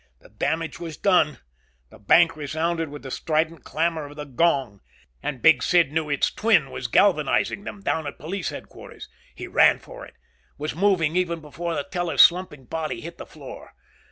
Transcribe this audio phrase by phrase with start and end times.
[0.19, 1.37] The damage was done.
[1.91, 4.81] The bank resounded with the strident clamor of the gong.
[5.21, 9.07] And Big Sid knew its twin was galvanizing them down at police headquarters.
[9.35, 10.15] He ran for it.
[10.57, 13.75] Was moving even before the teller's slumping body hit the floor.